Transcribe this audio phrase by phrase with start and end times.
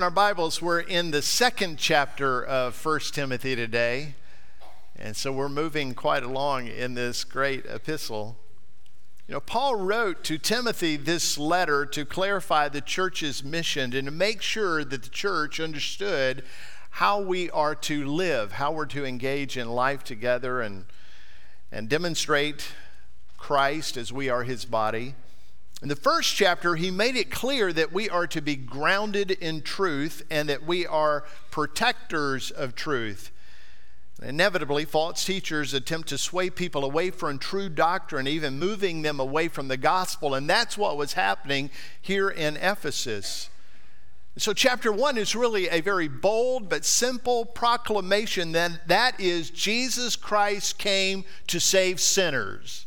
[0.00, 4.14] In our Bibles, we're in the second chapter of First Timothy today.
[4.96, 8.38] And so we're moving quite along in this great epistle.
[9.28, 14.10] You know, Paul wrote to Timothy this letter to clarify the church's mission and to
[14.10, 16.44] make sure that the church understood
[16.92, 20.86] how we are to live, how we're to engage in life together and,
[21.70, 22.72] and demonstrate
[23.36, 25.14] Christ as we are his body.
[25.82, 29.62] In the first chapter, he made it clear that we are to be grounded in
[29.62, 33.30] truth and that we are protectors of truth.
[34.22, 39.48] Inevitably, false teachers attempt to sway people away from true doctrine, even moving them away
[39.48, 40.34] from the gospel.
[40.34, 41.70] And that's what was happening
[42.02, 43.48] here in Ephesus.
[44.36, 50.14] So, chapter one is really a very bold but simple proclamation that that is Jesus
[50.16, 52.84] Christ came to save sinners.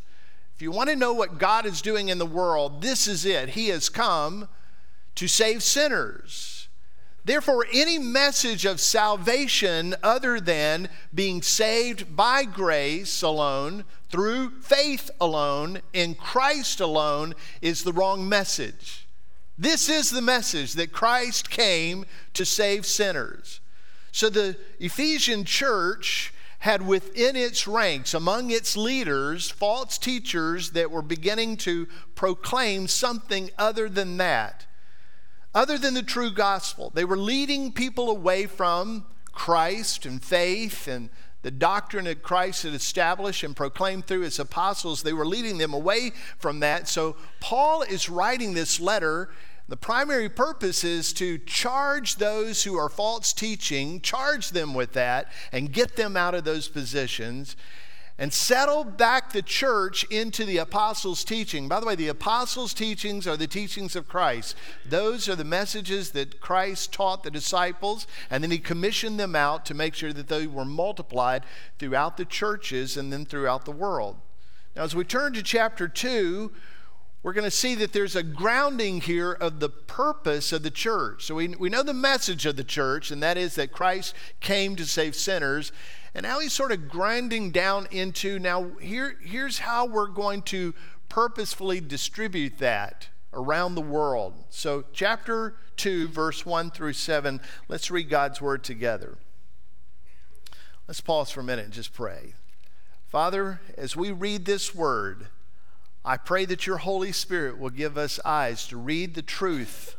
[0.55, 3.49] If you want to know what God is doing in the world, this is it.
[3.49, 4.47] He has come
[5.15, 6.67] to save sinners.
[7.25, 15.81] Therefore, any message of salvation other than being saved by grace alone, through faith alone,
[15.93, 19.07] in Christ alone, is the wrong message.
[19.57, 23.61] This is the message that Christ came to save sinners.
[24.11, 26.32] So the Ephesian church
[26.63, 33.51] had within its ranks, among its leaders, false teachers that were beginning to proclaim something
[33.57, 34.65] other than that,
[35.53, 36.89] other than the true gospel.
[36.95, 41.09] They were leading people away from Christ and faith and
[41.41, 45.03] the doctrine that Christ had established and proclaimed through his apostles.
[45.03, 46.87] They were leading them away from that.
[46.87, 49.31] So Paul is writing this letter
[49.67, 55.31] the primary purpose is to charge those who are false teaching, charge them with that,
[55.51, 57.55] and get them out of those positions
[58.17, 61.67] and settle back the church into the apostles' teaching.
[61.67, 64.55] By the way, the apostles' teachings are the teachings of Christ.
[64.85, 69.65] Those are the messages that Christ taught the disciples, and then he commissioned them out
[69.65, 71.43] to make sure that they were multiplied
[71.79, 74.17] throughout the churches and then throughout the world.
[74.75, 76.51] Now, as we turn to chapter 2,
[77.23, 81.25] we're going to see that there's a grounding here of the purpose of the church.
[81.25, 84.75] So we, we know the message of the church, and that is that Christ came
[84.75, 85.71] to save sinners.
[86.13, 90.73] And now he's sort of grinding down into now, here, here's how we're going to
[91.07, 94.33] purposefully distribute that around the world.
[94.49, 97.39] So, chapter 2, verse 1 through 7,
[97.69, 99.17] let's read God's word together.
[100.87, 102.33] Let's pause for a minute and just pray.
[103.07, 105.27] Father, as we read this word,
[106.05, 109.95] I pray that your Holy Spirit will give us eyes to read the truth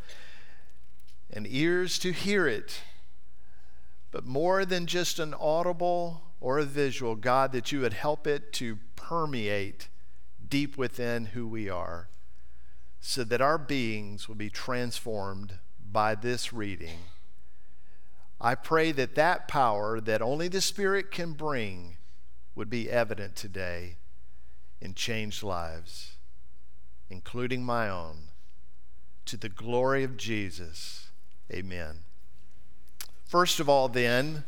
[1.33, 2.83] and ears to hear it.
[4.11, 8.53] But more than just an audible or a visual, God, that you would help it
[8.55, 9.89] to permeate
[10.47, 12.09] deep within who we are
[13.01, 15.59] so that our beings will be transformed
[15.91, 16.99] by this reading.
[18.41, 21.97] I pray that that power that only the Spirit can bring
[22.55, 23.97] would be evident today
[24.85, 26.13] and changed lives,
[27.09, 28.29] including my own,
[29.25, 31.09] to the glory of Jesus.
[31.51, 32.01] Amen.
[33.25, 34.45] First of all, then,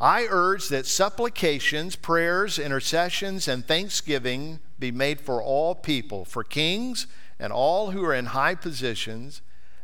[0.00, 7.06] I urge that supplications, prayers, intercessions, and thanksgiving be made for all people, for kings
[7.38, 9.40] and all who are in high positions,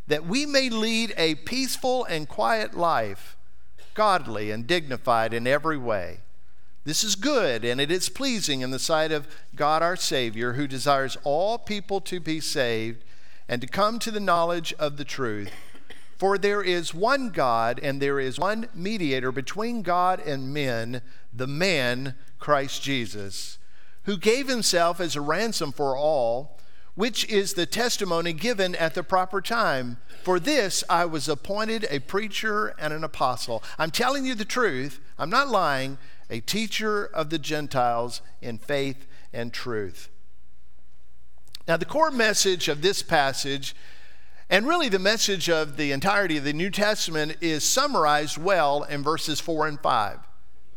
[0.08, 3.36] that we may lead a peaceful and quiet life,
[3.94, 6.18] godly and dignified in every way.
[6.84, 10.66] This is good and it is pleasing in the sight of God our Savior, who
[10.66, 13.04] desires all people to be saved
[13.48, 15.50] and to come to the knowledge of the truth.
[16.16, 21.46] For there is one God and there is one mediator between God and men, the
[21.46, 23.58] man Christ Jesus,
[24.04, 26.58] who gave himself as a ransom for all,
[26.94, 29.96] which is the testimony given at the proper time.
[30.22, 33.62] For this I was appointed a preacher and an apostle.
[33.78, 35.98] I'm telling you the truth, I'm not lying
[36.28, 40.08] a teacher of the Gentiles in faith and truth.
[41.68, 43.76] Now, the core message of this passage,
[44.50, 49.02] and really the message of the entirety of the New Testament, is summarized well in
[49.02, 50.18] verses 4 and 5.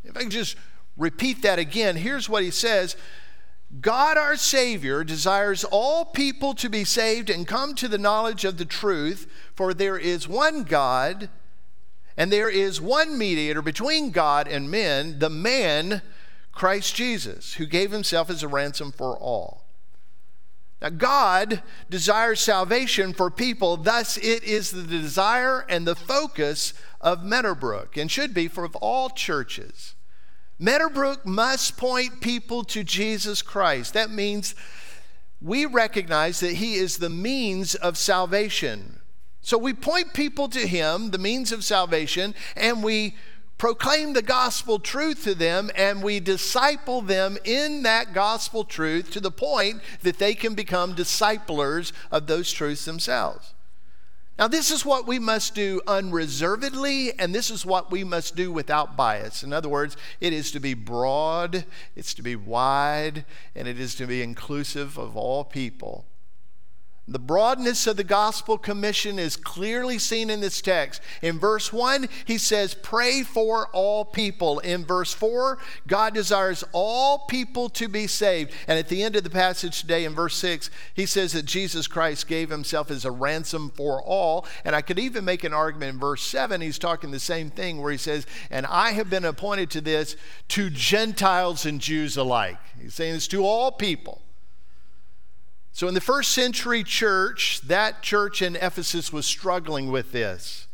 [0.04, 0.56] If I can just
[0.96, 2.96] repeat that again, here's what he says
[3.82, 8.58] God our Savior desires all people to be saved and come to the knowledge of
[8.58, 11.30] the truth, for there is one God
[12.18, 16.02] and there is one mediator between God and men, the man,
[16.52, 19.66] Christ Jesus, who gave himself as a ransom for all.
[20.82, 27.24] Now, God desires salvation for people, thus, it is the desire and the focus of
[27.24, 29.95] Meadowbrook and should be for all churches.
[30.58, 33.94] Meadowbrook must point people to Jesus Christ.
[33.94, 34.56] That means
[35.42, 39.02] we recognize that He is the means of salvation.
[39.42, 43.16] So we point people to Him, the means of salvation, and we
[43.58, 49.20] proclaim the gospel truth to them and we disciple them in that gospel truth to
[49.20, 53.55] the point that they can become disciplers of those truths themselves.
[54.38, 58.52] Now, this is what we must do unreservedly, and this is what we must do
[58.52, 59.44] without bias.
[59.44, 61.64] In other words, it is to be broad,
[61.96, 63.24] it's to be wide,
[63.56, 66.06] and it is to be inclusive of all people.
[67.08, 71.04] The broadness of the gospel commission is clearly seen in this text.
[71.22, 74.58] In verse 1, he says, Pray for all people.
[74.58, 78.54] In verse 4, God desires all people to be saved.
[78.68, 81.86] And at the end of the passage today, in verse 6, he says that Jesus
[81.86, 84.48] Christ gave himself as a ransom for all.
[84.64, 87.80] And I could even make an argument in verse 7, he's talking the same thing
[87.80, 90.16] where he says, And I have been appointed to this
[90.48, 92.58] to Gentiles and Jews alike.
[92.82, 94.24] He's saying it's to all people.
[95.76, 100.68] So, in the first century church, that church in Ephesus was struggling with this.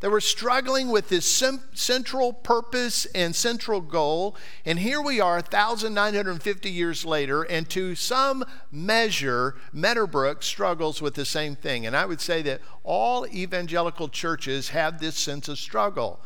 [0.00, 1.24] They were struggling with this
[1.72, 4.36] central purpose and central goal.
[4.66, 11.24] And here we are, 1,950 years later, and to some measure, Meadowbrook struggles with the
[11.24, 11.86] same thing.
[11.86, 16.20] And I would say that all evangelical churches have this sense of struggle.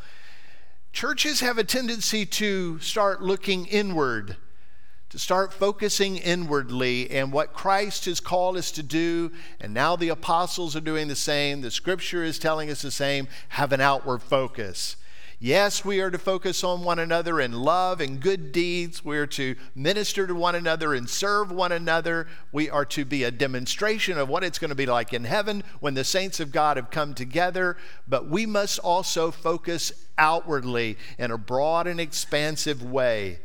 [0.91, 4.35] Churches have a tendency to start looking inward
[5.09, 9.31] to start focusing inwardly and what Christ has called us to do.
[9.61, 11.61] And now the apostles are doing the same.
[11.61, 13.27] The scripture is telling us the same.
[13.49, 14.97] Have an outward focus.
[15.39, 19.05] Yes, we are to focus on one another in love and good deeds.
[19.05, 22.27] We are to minister to one another and serve one another.
[22.51, 25.63] We are to be a demonstration of what it's going to be like in heaven
[25.79, 27.77] when the saints of God have come together.
[28.07, 33.37] But we must also focus outwardly in a broad and expansive way.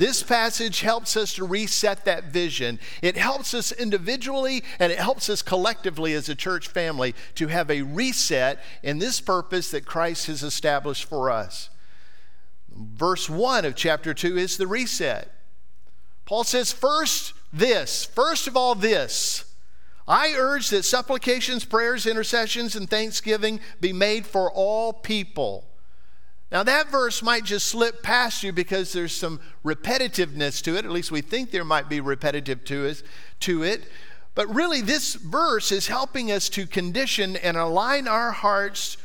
[0.00, 2.80] This passage helps us to reset that vision.
[3.02, 7.70] It helps us individually and it helps us collectively as a church family to have
[7.70, 11.68] a reset in this purpose that Christ has established for us.
[12.74, 15.30] Verse 1 of chapter 2 is the reset.
[16.24, 19.54] Paul says, First, this, first of all, this.
[20.08, 25.69] I urge that supplications, prayers, intercessions, and thanksgiving be made for all people
[26.50, 30.84] now, that verse might just slip past you because there's some repetitiveness to it.
[30.84, 33.04] At least we think there might be repetitive to, us,
[33.40, 33.84] to it.
[34.34, 38.96] But really, this verse is helping us to condition and align our hearts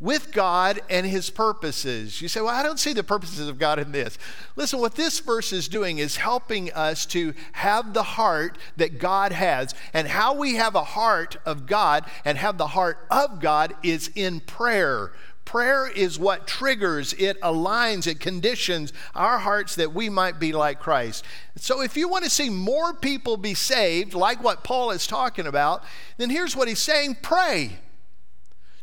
[0.00, 2.22] with God and His purposes.
[2.22, 4.18] You say, Well, I don't see the purposes of God in this.
[4.56, 9.32] Listen, what this verse is doing is helping us to have the heart that God
[9.32, 9.74] has.
[9.92, 14.10] And how we have a heart of God and have the heart of God is
[14.14, 15.12] in prayer.
[15.44, 20.80] Prayer is what triggers, it aligns, it conditions our hearts that we might be like
[20.80, 21.24] Christ.
[21.56, 25.46] So, if you want to see more people be saved, like what Paul is talking
[25.46, 25.84] about,
[26.16, 27.78] then here's what he's saying pray.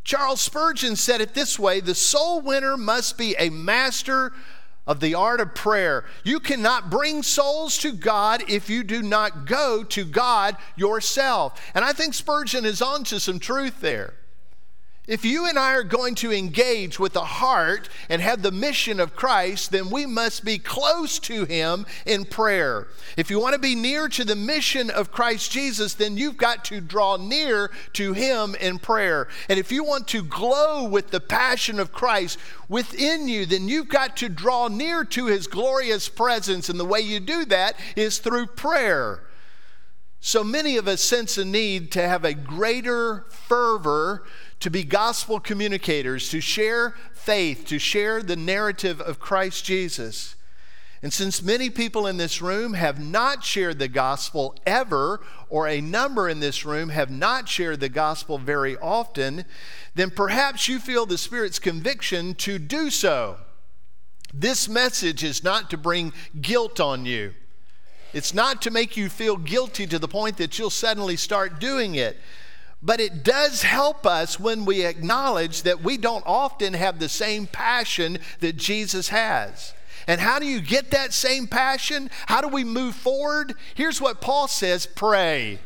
[0.03, 4.33] Charles Spurgeon said it this way the soul winner must be a master
[4.87, 6.05] of the art of prayer.
[6.23, 11.61] You cannot bring souls to God if you do not go to God yourself.
[11.75, 14.15] And I think Spurgeon is onto some truth there.
[15.07, 18.99] If you and I are going to engage with the heart and have the mission
[18.99, 22.87] of Christ, then we must be close to Him in prayer.
[23.17, 26.63] If you want to be near to the mission of Christ Jesus, then you've got
[26.65, 29.27] to draw near to Him in prayer.
[29.49, 32.37] And if you want to glow with the passion of Christ
[32.69, 36.69] within you, then you've got to draw near to His glorious presence.
[36.69, 39.23] And the way you do that is through prayer.
[40.23, 44.23] So many of us sense a need to have a greater fervor
[44.61, 50.35] to be gospel communicators, to share faith, to share the narrative of Christ Jesus.
[51.03, 55.81] And since many people in this room have not shared the gospel ever, or a
[55.81, 59.45] number in this room have not shared the gospel very often,
[59.95, 63.37] then perhaps you feel the Spirit's conviction to do so.
[64.31, 67.33] This message is not to bring guilt on you.
[68.13, 71.95] It's not to make you feel guilty to the point that you'll suddenly start doing
[71.95, 72.17] it.
[72.83, 77.45] But it does help us when we acknowledge that we don't often have the same
[77.47, 79.73] passion that Jesus has.
[80.07, 82.09] And how do you get that same passion?
[82.25, 83.53] How do we move forward?
[83.75, 85.59] Here's what Paul says pray.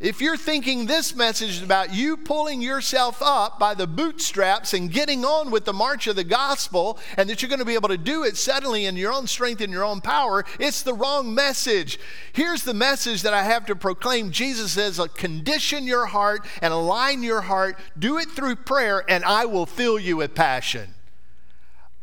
[0.00, 4.92] If you're thinking this message is about you pulling yourself up by the bootstraps and
[4.92, 7.88] getting on with the march of the gospel, and that you're going to be able
[7.88, 11.34] to do it suddenly in your own strength and your own power, it's the wrong
[11.34, 11.98] message.
[12.32, 16.72] Here's the message that I have to proclaim Jesus says, uh, Condition your heart and
[16.72, 20.94] align your heart, do it through prayer, and I will fill you with passion.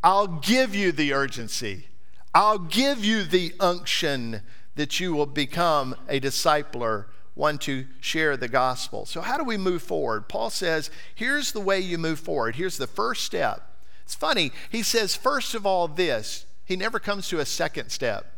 [0.04, 1.88] I'll give you the urgency,
[2.34, 4.42] I'll give you the unction
[4.76, 9.06] that you will become a discipler one to share the gospel.
[9.06, 10.28] So, how do we move forward?
[10.28, 12.56] Paul says, here's the way you move forward.
[12.56, 13.70] Here's the first step.
[14.04, 14.52] It's funny.
[14.70, 16.46] He says, first of all, this.
[16.64, 18.34] He never comes to a second step,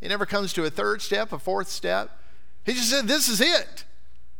[0.00, 2.18] he never comes to a third step, a fourth step.
[2.64, 3.84] He just said, this is it.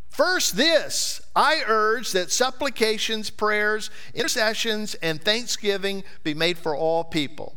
[0.09, 7.57] First, this I urge that supplications, prayers, intercessions, and thanksgiving be made for all people.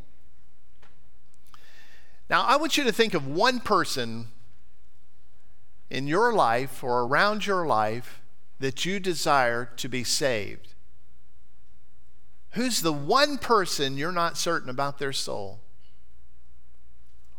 [2.29, 4.29] Now, I want you to think of one person
[5.89, 8.22] in your life or around your life
[8.60, 10.74] that you desire to be saved?
[12.51, 15.60] Who's the one person you're not certain about their soul?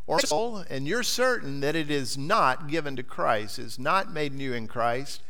[0.07, 4.33] Or soul, and you're certain that it is not given to Christ, is not made
[4.33, 5.23] new in Christ,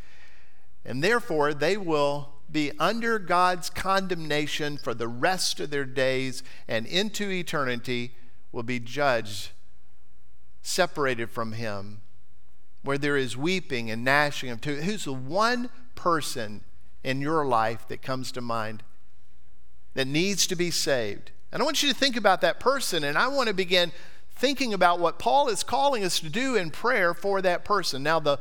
[0.84, 6.84] and therefore they will be under God's condemnation for the rest of their days and
[6.86, 8.12] into eternity
[8.52, 9.50] will be judged,
[10.62, 12.02] separated from Him
[12.86, 14.82] where there is weeping and gnashing of teeth?
[14.82, 16.62] Who's the one person
[17.02, 18.82] in your life that comes to mind
[19.94, 21.32] that needs to be saved?
[21.52, 23.92] And I want you to think about that person, and I want to begin
[24.34, 28.02] thinking about what Paul is calling us to do in prayer for that person.
[28.02, 28.38] Now, the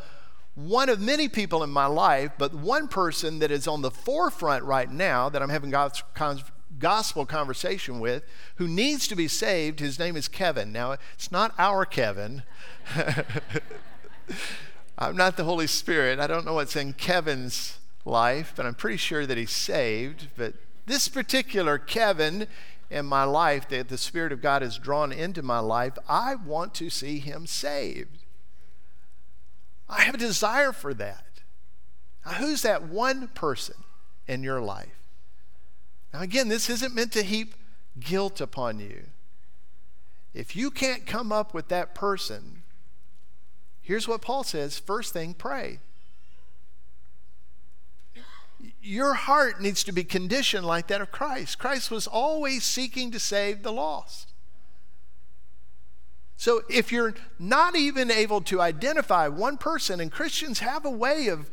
[0.56, 4.64] one of many people in my life, but one person that is on the forefront
[4.64, 6.02] right now that I'm having God's
[6.80, 8.24] gospel conversation with
[8.56, 10.72] who needs to be saved, his name is Kevin.
[10.72, 12.44] Now, it's not our Kevin.
[14.98, 16.20] I'm not the Holy Spirit.
[16.20, 20.28] I don't know what's in Kevin's life, but I'm pretty sure that he's saved.
[20.38, 20.54] But
[20.86, 22.48] this particular Kevin
[22.90, 26.74] in my life that the Spirit of God has drawn into my life, I want
[26.76, 28.24] to see him saved.
[29.90, 31.26] I have a desire for that.
[32.26, 33.76] Now, who's that one person
[34.28, 35.00] in your life?
[36.14, 37.56] Now, again, this isn't meant to heap
[38.00, 39.06] guilt upon you.
[40.34, 42.64] If you can't come up with that person,
[43.86, 45.80] Here's what Paul says first thing, pray.
[48.82, 51.60] Your heart needs to be conditioned like that of Christ.
[51.60, 54.34] Christ was always seeking to save the lost.
[56.36, 61.28] So if you're not even able to identify one person, and Christians have a way
[61.28, 61.50] of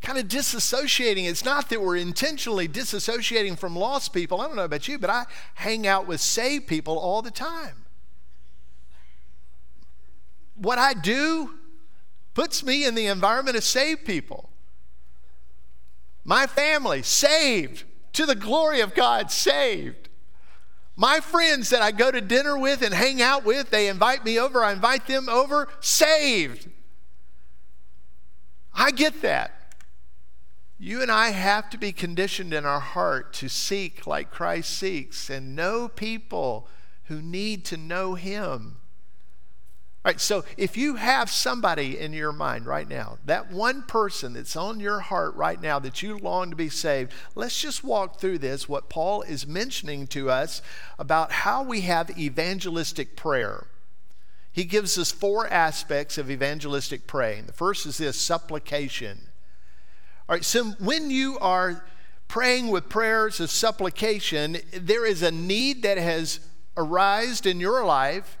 [0.00, 1.28] kind of disassociating.
[1.28, 4.40] It's not that we're intentionally disassociating from lost people.
[4.40, 7.82] I don't know about you, but I hang out with saved people all the time
[10.62, 11.54] what I do
[12.34, 14.50] puts me in the environment of saved people.
[16.24, 20.08] My family, saved to the glory of God, saved.
[20.94, 24.38] My friends that I go to dinner with and hang out with, they invite me
[24.38, 26.68] over, I invite them over, saved.
[28.74, 29.74] I get that.
[30.78, 35.30] You and I have to be conditioned in our heart to seek like Christ seeks
[35.30, 36.66] and know people
[37.04, 38.78] who need to know Him.
[40.04, 44.32] All right, so if you have somebody in your mind right now, that one person
[44.32, 48.18] that's on your heart right now that you long to be saved, let's just walk
[48.18, 50.60] through this, what Paul is mentioning to us
[50.98, 53.68] about how we have evangelistic prayer.
[54.50, 57.46] He gives us four aspects of evangelistic praying.
[57.46, 59.28] The first is this supplication.
[60.28, 61.84] All right, so when you are
[62.26, 66.40] praying with prayers of supplication, there is a need that has
[66.76, 68.36] arisen in your life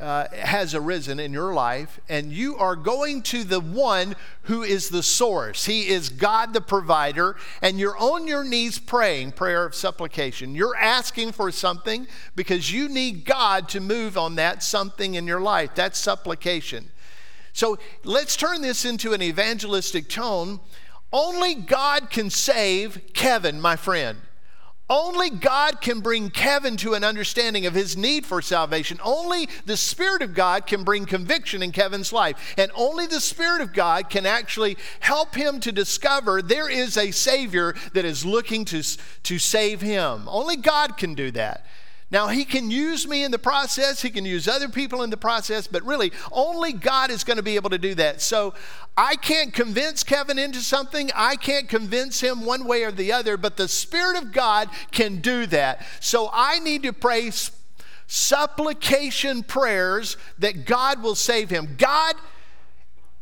[0.00, 4.88] uh, has arisen in your life, and you are going to the one who is
[4.88, 5.66] the source.
[5.66, 10.54] He is God the provider, and you're on your knees praying, prayer of supplication.
[10.54, 15.40] You're asking for something because you need God to move on that something in your
[15.40, 15.74] life.
[15.74, 16.90] That's supplication.
[17.52, 20.60] So let's turn this into an evangelistic tone.
[21.12, 24.18] Only God can save Kevin, my friend.
[24.90, 28.98] Only God can bring Kevin to an understanding of his need for salvation.
[29.02, 32.54] Only the Spirit of God can bring conviction in Kevin's life.
[32.58, 37.10] And only the Spirit of God can actually help him to discover there is a
[37.10, 38.82] Savior that is looking to,
[39.22, 40.28] to save him.
[40.28, 41.64] Only God can do that.
[42.12, 45.16] Now, He can use me in the process, He can use other people in the
[45.16, 48.20] process, but really, only God is going to be able to do that.
[48.20, 48.52] So,
[48.96, 53.38] I can't convince Kevin into something, I can't convince him one way or the other,
[53.38, 55.86] but the Spirit of God can do that.
[56.00, 57.30] So, I need to pray
[58.06, 61.76] supplication prayers that God will save him.
[61.78, 62.14] God,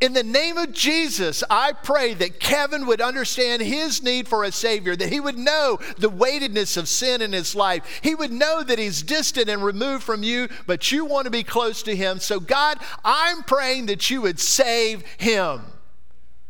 [0.01, 4.53] in the name of Jesus, I pray that Kevin would understand his need for a
[4.53, 8.01] Savior, that he would know the weightedness of sin in his life.
[8.03, 11.43] He would know that he's distant and removed from you, but you want to be
[11.43, 12.19] close to him.
[12.19, 15.61] So, God, I'm praying that you would save him.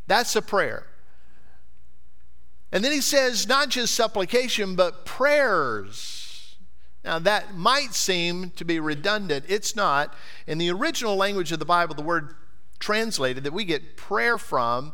[0.06, 0.86] That's a prayer.
[2.70, 6.56] And then he says, not just supplication, but prayers.
[7.04, 9.46] Now, that might seem to be redundant.
[9.48, 10.14] It's not.
[10.46, 12.36] In the original language of the Bible, the word
[12.80, 14.92] translated, that we get prayer from,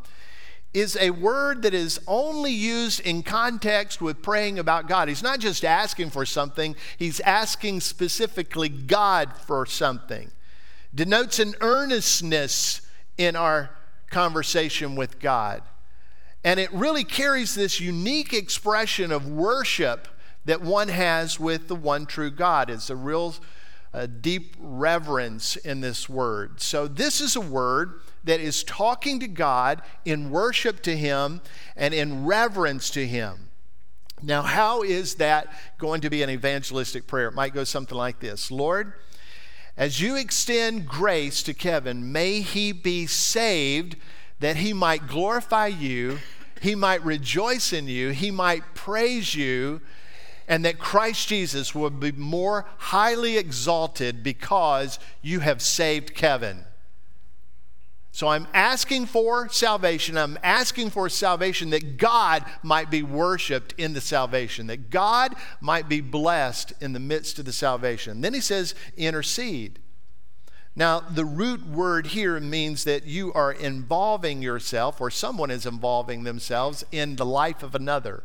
[0.75, 5.09] is a word that is only used in context with praying about God.
[5.09, 10.31] He's not just asking for something, he's asking specifically God for something.
[10.95, 12.83] Denotes an earnestness
[13.16, 13.71] in our
[14.11, 15.62] conversation with God.
[16.45, 20.09] And it really carries this unique expression of worship
[20.45, 22.71] that one has with the one true God.
[22.71, 23.35] It's a real
[23.97, 26.61] uh, deep reverence in this word.
[26.61, 31.41] So, this is a word that is talking to God in worship to Him
[31.76, 33.49] and in reverence to Him.
[34.23, 35.49] Now, how is that
[35.79, 37.29] going to be an evangelistic prayer?
[37.29, 38.93] It might go something like this Lord,
[39.79, 43.97] as you extend grace to Kevin, may he be saved
[44.41, 46.19] that he might glorify you,
[46.61, 49.81] he might rejoice in you, he might praise you,
[50.49, 56.65] and that Christ Jesus will be more highly exalted because you have saved Kevin.
[58.12, 60.17] So I'm asking for salvation.
[60.17, 65.87] I'm asking for salvation that God might be worshiped in the salvation, that God might
[65.87, 68.23] be blessed in the midst of the salvation.
[68.23, 69.81] Then he says, intercede.
[70.75, 76.25] Now, the root word here means that you are involving yourself, or someone is involving
[76.25, 78.23] themselves in the life of another.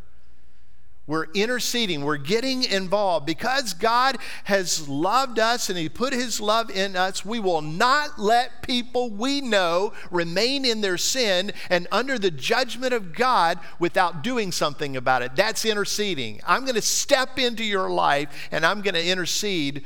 [1.12, 3.26] We're interceding, we're getting involved.
[3.26, 8.18] Because God has loved us and He put His love in us, we will not
[8.18, 14.24] let people we know remain in their sin and under the judgment of God without
[14.24, 15.36] doing something about it.
[15.36, 16.40] That's interceding.
[16.48, 19.84] I'm going to step into your life and I'm going to intercede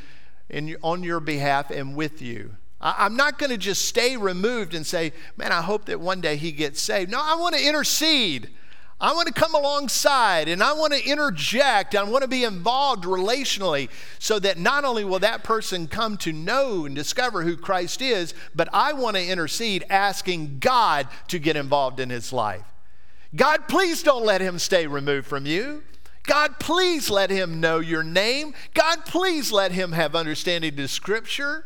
[0.47, 2.55] in, on your behalf and with you.
[2.79, 6.35] I'm not going to just stay removed and say, man, I hope that one day
[6.35, 7.09] he gets saved.
[7.09, 8.51] No, I want to intercede.
[8.99, 11.95] I want to come alongside and I want to interject.
[11.95, 16.31] I want to be involved relationally so that not only will that person come to
[16.31, 21.57] know and discover who Christ is, but I want to intercede asking God to get
[21.57, 22.63] involved in his life.
[23.35, 25.83] God, please don't let him stay removed from you.
[26.23, 28.53] God, please let him know your name.
[28.73, 31.65] God, please let him have understanding to Scripture.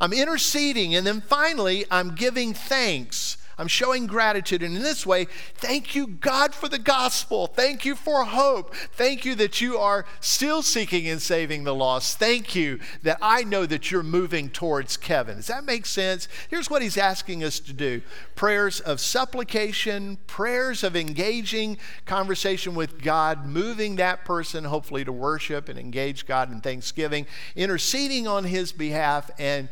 [0.00, 4.62] I'm interceding, and then finally, I'm giving thanks I'm showing gratitude.
[4.62, 7.46] And in this way, thank you, God, for the gospel.
[7.46, 8.74] Thank you for hope.
[8.74, 12.18] Thank you that you are still seeking and saving the lost.
[12.18, 15.36] Thank you that I know that you're moving towards Kevin.
[15.36, 16.28] Does that make sense?
[16.48, 18.02] Here's what he's asking us to do
[18.34, 25.68] prayers of supplication, prayers of engaging conversation with God, moving that person hopefully to worship
[25.68, 29.68] and engage God in thanksgiving, interceding on his behalf, and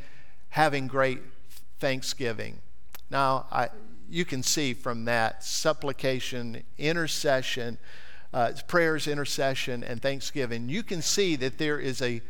[0.51, 1.21] having great
[1.81, 2.59] thanksgiving.
[3.13, 3.69] Now, I,
[4.09, 7.77] you can see from that supplication, intercession,
[8.33, 12.23] uh, prayers, intercession, and thanksgiving, you can see that there is a,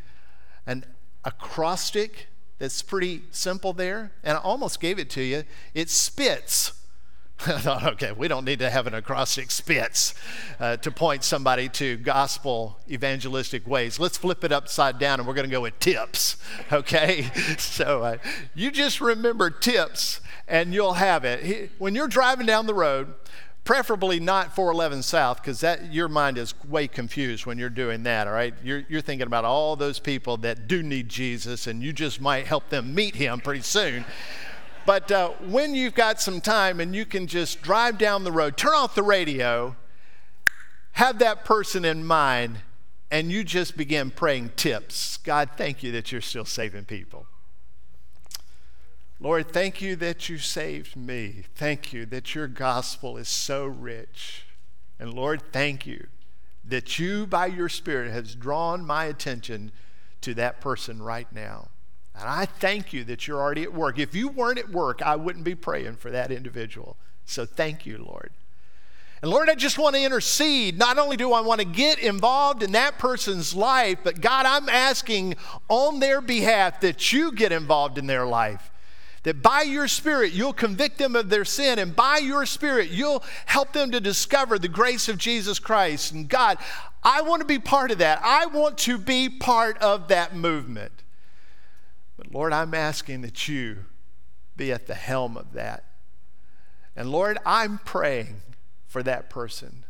[0.67, 0.85] an
[1.25, 2.27] acrostic
[2.59, 4.11] that's pretty simple there.
[4.25, 5.45] And I almost gave it to you.
[5.73, 6.73] It spits.
[7.47, 10.15] I thought, okay, we don't need to have an acrostic spits
[10.59, 14.01] uh, to point somebody to gospel evangelistic ways.
[14.01, 16.37] Let's flip it upside down and we're going to go with tips,
[16.73, 17.31] okay?
[17.59, 18.17] So uh,
[18.55, 20.21] you just remember tips
[20.53, 21.71] and you'll have it.
[21.79, 23.15] When you're driving down the road,
[23.65, 28.27] preferably not 411 south because that your mind is way confused when you're doing that
[28.27, 28.53] all right?
[28.63, 32.47] You're, you're thinking about all those people that do need jesus and you just might
[32.47, 34.05] help them meet him pretty soon.
[34.85, 38.59] But uh, when you've got some time and you can just drive down the road
[38.59, 39.75] turn off the radio
[40.93, 42.59] have that person in mind
[43.11, 45.17] and you just begin praying tips.
[45.19, 47.27] God thank you that you're still saving people
[49.23, 51.45] Lord, thank you that you saved me.
[51.55, 54.47] Thank you that your gospel is so rich.
[54.99, 56.09] And Lord, thank you
[56.65, 59.71] that you, by your Spirit, has drawn my attention
[60.23, 61.69] to that person right now.
[62.17, 63.97] And I thank you that you're already at work.
[63.97, 66.97] If you weren't at work, I wouldn't be praying for that individual.
[67.25, 68.33] So thank you, Lord.
[69.23, 70.77] And Lord, I just want to intercede.
[70.77, 74.69] Not only do I want to get involved in that person's life, but God, I'm
[74.69, 75.37] asking
[75.69, 78.73] on their behalf that you get involved in their life.
[79.25, 83.23] That by your Spirit, you'll convict them of their sin, and by your Spirit, you'll
[83.47, 86.13] help them to discover the grace of Jesus Christ.
[86.13, 86.59] And God,
[87.05, 88.21] I want to be part of that.
[88.23, 90.93] I want to be part of that movement.
[92.17, 93.85] But Lord, I'm asking that you
[94.57, 95.85] be at the helm of that.
[96.95, 98.43] And Lord, I'm praying
[98.87, 99.82] for that person.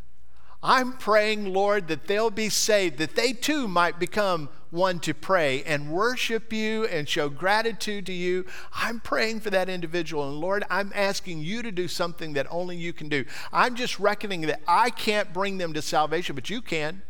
[0.63, 5.63] I'm praying, Lord, that they'll be saved, that they too might become one to pray
[5.65, 8.47] and worship you and show gratitude to you.
[8.73, 10.29] I'm praying for that individual.
[10.29, 13.25] And Lord, I'm asking you to do something that only you can do.
[13.53, 17.03] I'm just reckoning that I can't bring them to salvation, but you can.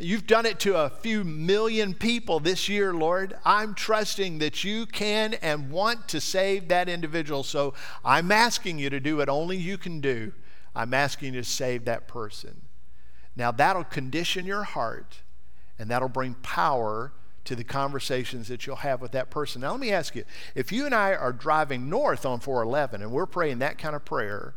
[0.00, 3.36] You've done it to a few million people this year, Lord.
[3.44, 7.42] I'm trusting that you can and want to save that individual.
[7.42, 10.32] So I'm asking you to do what only you can do.
[10.74, 12.62] I'm asking you to save that person.
[13.36, 15.22] Now, that'll condition your heart
[15.78, 17.12] and that'll bring power
[17.44, 19.62] to the conversations that you'll have with that person.
[19.62, 23.10] Now, let me ask you if you and I are driving north on 411 and
[23.10, 24.54] we're praying that kind of prayer,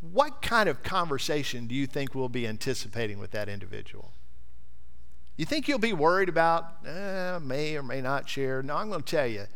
[0.00, 4.12] what kind of conversation do you think we'll be anticipating with that individual?
[5.36, 8.62] You think you'll be worried about, eh, may or may not share?
[8.62, 9.46] No, I'm going to tell you.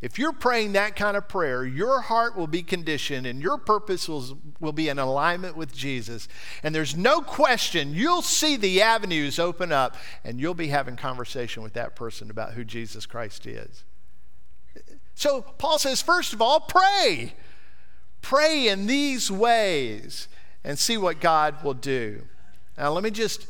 [0.00, 4.08] If you're praying that kind of prayer, your heart will be conditioned and your purpose
[4.08, 6.28] will, will be in alignment with Jesus.
[6.62, 11.62] And there's no question you'll see the avenues open up and you'll be having conversation
[11.62, 13.84] with that person about who Jesus Christ is.
[15.14, 17.34] So Paul says, first of all, pray.
[18.20, 20.28] Pray in these ways
[20.64, 22.22] and see what God will do.
[22.76, 23.46] Now, let me just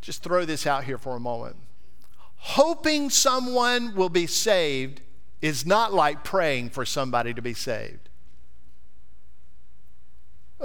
[0.00, 1.56] just throw this out here for a moment.
[2.42, 5.02] Hoping someone will be saved
[5.40, 8.08] is not like praying for somebody to be saved.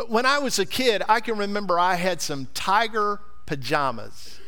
[0.08, 4.40] When I was a kid, I can remember I had some tiger pajamas.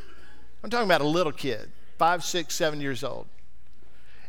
[0.63, 3.27] I'm talking about a little kid, five, six, seven years old.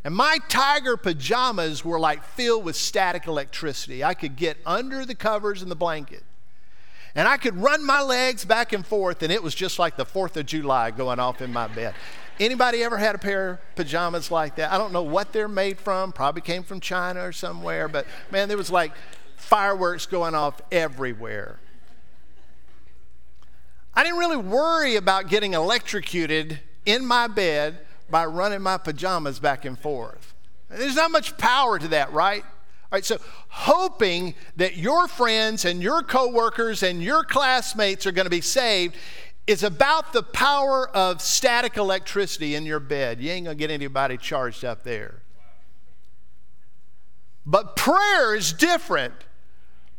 [0.04, 4.04] And my tiger pajamas were like filled with static electricity.
[4.04, 6.22] I could get under the covers and the blanket
[7.14, 10.04] and I could run my legs back and forth, and it was just like the
[10.04, 11.94] 4th of July going off in my bed.
[12.40, 14.72] Anybody ever had a pair of pajamas like that?
[14.72, 18.48] I don't know what they're made from, probably came from China or somewhere, but man,
[18.48, 18.92] there was like
[19.36, 21.58] fireworks going off everywhere.
[23.94, 29.64] I didn't really worry about getting electrocuted in my bed by running my pajamas back
[29.64, 30.34] and forth.
[30.70, 32.44] There's not much power to that, right?
[32.44, 38.26] All right, so hoping that your friends and your coworkers and your classmates are going
[38.26, 38.94] to be saved
[39.48, 43.18] is about the power of static electricity in your bed.
[43.18, 45.22] You ain't going to get anybody charged up there.
[47.46, 49.14] But prayer is different.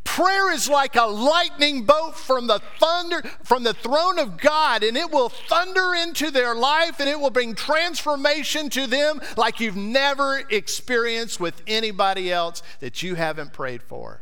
[0.04, 4.96] Prayer is like a lightning bolt from the thunder from the throne of God and
[4.96, 9.76] it will thunder into their life and it will bring transformation to them like you've
[9.76, 14.22] never experienced with anybody else that you haven't prayed for.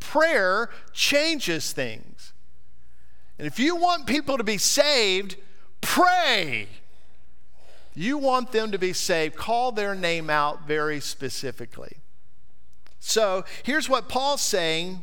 [0.00, 2.15] Prayer changes things.
[3.38, 5.36] And if you want people to be saved,
[5.80, 6.68] pray.
[7.94, 11.98] You want them to be saved, call their name out very specifically.
[12.98, 15.02] So here's what Paul's saying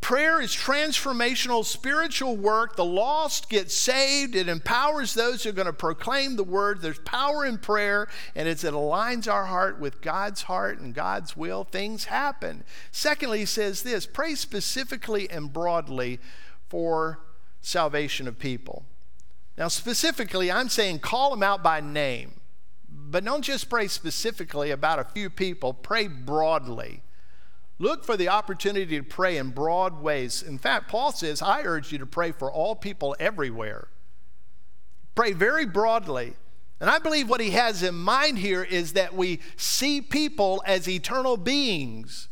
[0.00, 2.74] Prayer is transformational spiritual work.
[2.74, 4.34] The lost get saved.
[4.34, 6.80] It empowers those who are going to proclaim the word.
[6.80, 11.36] There's power in prayer, and as it aligns our heart with God's heart and God's
[11.36, 12.64] will, things happen.
[12.90, 16.18] Secondly, he says this pray specifically and broadly
[16.68, 17.20] for
[17.60, 18.84] salvation of people.
[19.56, 22.40] Now, specifically, I'm saying call them out by name,
[22.88, 27.02] but don't just pray specifically about a few people, pray broadly.
[27.78, 30.42] Look for the opportunity to pray in broad ways.
[30.42, 33.88] In fact, Paul says, I urge you to pray for all people everywhere.
[35.14, 36.34] Pray very broadly.
[36.78, 40.88] And I believe what he has in mind here is that we see people as
[40.88, 42.28] eternal beings.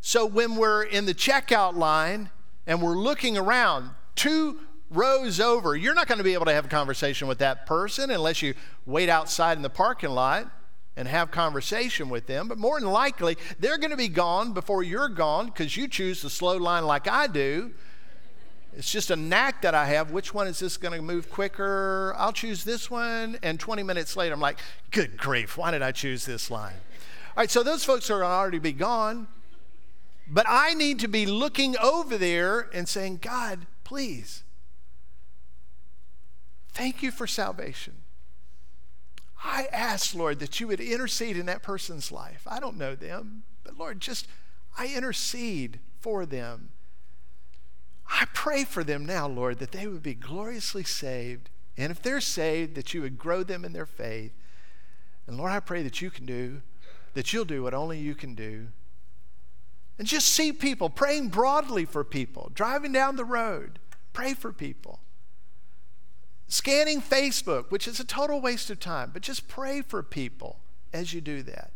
[0.00, 2.30] So when we're in the checkout line
[2.66, 4.58] and we're looking around, two
[4.90, 8.10] rows over, you're not going to be able to have a conversation with that person
[8.10, 10.50] unless you wait outside in the parking lot
[10.96, 14.82] and have conversation with them, but more than likely, they're going to be gone before
[14.82, 17.72] you're gone because you choose the slow line like I do.
[18.76, 20.10] It's just a knack that I have.
[20.10, 22.14] Which one is this going to move quicker?
[22.16, 23.38] I'll choose this one.
[23.42, 24.58] And 20 minutes later, I'm like,
[24.90, 26.74] good grief, why did I choose this line?
[26.74, 29.28] All right, so those folks are already be gone.
[30.28, 34.42] But I need to be looking over there and saying, God, please,
[36.72, 37.94] thank you for salvation.
[39.44, 42.42] I ask, Lord, that you would intercede in that person's life.
[42.46, 44.26] I don't know them, but Lord, just
[44.76, 46.70] I intercede for them.
[48.08, 51.50] I pray for them now, Lord, that they would be gloriously saved.
[51.76, 54.32] And if they're saved, that you would grow them in their faith.
[55.26, 56.62] And Lord, I pray that you can do,
[57.14, 58.68] that you'll do what only you can do.
[59.98, 63.78] And just see people praying broadly for people, driving down the road,
[64.12, 65.00] pray for people.
[66.48, 70.60] Scanning Facebook, which is a total waste of time, but just pray for people
[70.92, 71.72] as you do that.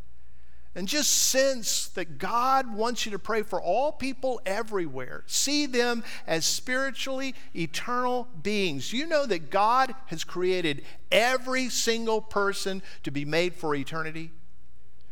[0.74, 5.24] And just sense that God wants you to pray for all people everywhere.
[5.26, 8.92] See them as spiritually eternal beings.
[8.92, 14.30] You know that God has created every single person to be made for eternity?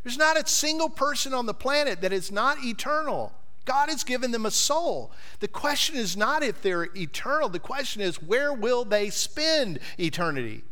[0.03, 3.33] There's not a single person on the planet that is not eternal.
[3.65, 5.13] God has given them a soul.
[5.41, 10.65] The question is not if they're eternal, the question is where will they spend eternity?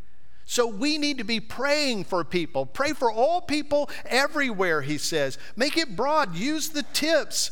[0.47, 2.65] So we need to be praying for people.
[2.65, 5.39] Pray for all people everywhere, he says.
[5.57, 7.51] Make it broad, use the tips,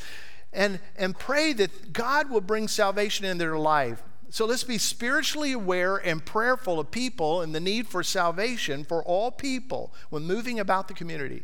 [0.52, 4.02] and, and pray that God will bring salvation in their life.
[4.30, 9.02] So let's be spiritually aware and prayerful of people and the need for salvation for
[9.02, 11.42] all people when moving about the community.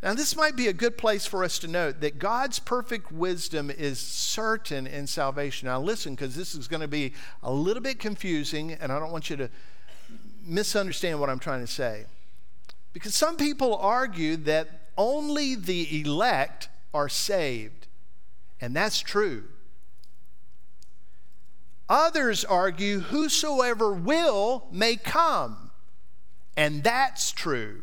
[0.00, 3.68] Now, this might be a good place for us to note that God's perfect wisdom
[3.68, 5.66] is certain in salvation.
[5.66, 9.10] Now, listen, because this is going to be a little bit confusing, and I don't
[9.10, 9.50] want you to
[10.44, 12.04] misunderstand what I'm trying to say.
[12.92, 17.88] Because some people argue that only the elect are saved,
[18.60, 19.44] and that's true.
[21.88, 25.70] Others argue, whosoever will may come,
[26.56, 27.82] and that's true.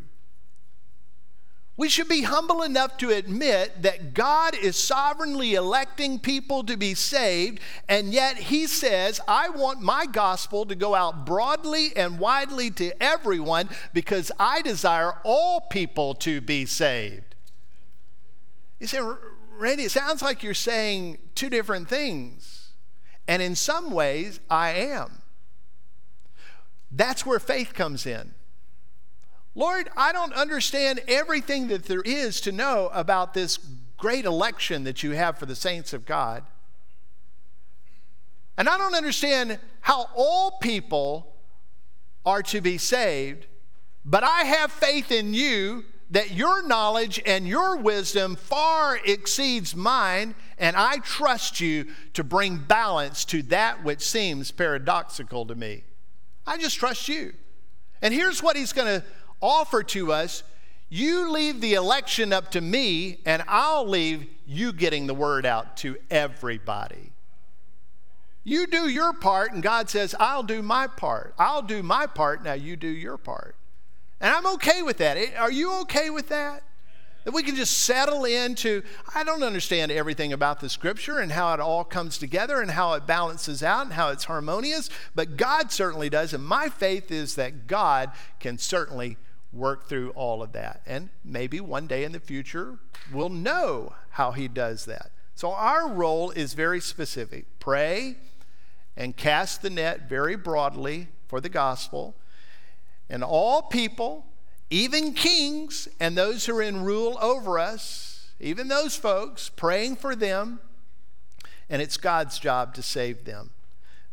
[1.78, 6.94] We should be humble enough to admit that God is sovereignly electing people to be
[6.94, 12.70] saved, and yet He says, I want my gospel to go out broadly and widely
[12.72, 17.34] to everyone because I desire all people to be saved.
[18.80, 19.00] You say,
[19.58, 22.70] Randy, it sounds like you're saying two different things.
[23.28, 25.22] And in some ways, I am.
[26.90, 28.32] That's where faith comes in.
[29.56, 33.58] Lord, I don't understand everything that there is to know about this
[33.96, 36.44] great election that you have for the saints of God.
[38.58, 41.34] And I don't understand how all people
[42.26, 43.46] are to be saved,
[44.04, 50.34] but I have faith in you that your knowledge and your wisdom far exceeds mine,
[50.58, 55.84] and I trust you to bring balance to that which seems paradoxical to me.
[56.46, 57.32] I just trust you.
[58.02, 59.06] And here's what he's going to
[59.40, 60.42] offer to us
[60.88, 65.76] you leave the election up to me, and I'll leave you getting the word out
[65.78, 67.12] to everybody.
[68.44, 71.34] You do your part, and God says, I'll do my part.
[71.38, 73.56] I'll do my part, now you do your part.
[74.20, 75.18] And I'm okay with that.
[75.36, 76.62] Are you okay with that?
[77.24, 81.52] That we can just settle into, I don't understand everything about the scripture and how
[81.52, 85.72] it all comes together and how it balances out and how it's harmonious, but God
[85.72, 86.32] certainly does.
[86.32, 89.16] And my faith is that God can certainly
[89.52, 90.82] work through all of that.
[90.86, 92.78] And maybe one day in the future,
[93.12, 95.10] we'll know how He does that.
[95.34, 98.16] So our role is very specific pray
[98.96, 102.16] and cast the net very broadly for the gospel.
[103.10, 104.26] And all people,
[104.70, 110.16] even kings and those who are in rule over us, even those folks, praying for
[110.16, 110.60] them.
[111.68, 113.50] And it's God's job to save them.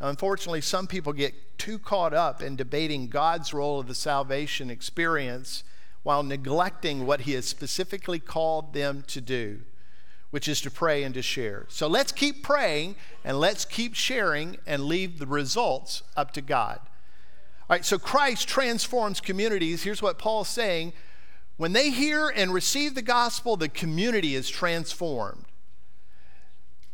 [0.03, 5.63] Unfortunately, some people get too caught up in debating God's role of the salvation experience
[6.03, 9.61] while neglecting what He has specifically called them to do,
[10.29, 11.65] which is to pray and to share.
[11.69, 16.79] So let's keep praying and let's keep sharing and leave the results up to God.
[16.81, 19.83] All right, so Christ transforms communities.
[19.83, 20.91] Here's what Paul's saying
[21.55, 25.45] when they hear and receive the gospel, the community is transformed.